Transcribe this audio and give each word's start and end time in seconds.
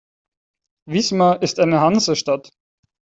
Wismar 0.89 1.43
ist 1.43 1.59
eine 1.59 1.79
Hansestadt. 1.81 2.49